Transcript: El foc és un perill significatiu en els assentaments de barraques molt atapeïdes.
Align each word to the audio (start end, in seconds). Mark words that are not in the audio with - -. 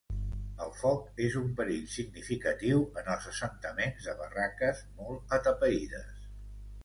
El 0.63 0.71
foc 0.77 1.19
és 1.25 1.35
un 1.41 1.51
perill 1.59 1.83
significatiu 1.95 2.81
en 3.01 3.11
els 3.15 3.27
assentaments 3.33 4.09
de 4.09 4.15
barraques 4.23 4.83
molt 5.03 5.35
atapeïdes. 5.39 6.25